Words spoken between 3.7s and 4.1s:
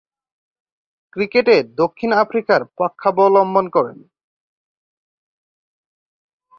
করেন।